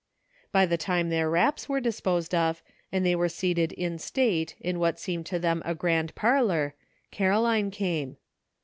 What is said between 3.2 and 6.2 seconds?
seated in state in what seemed to them a grand